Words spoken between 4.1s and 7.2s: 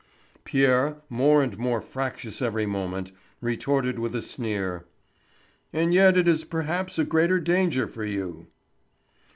a sneer: "And yet it is perhaps a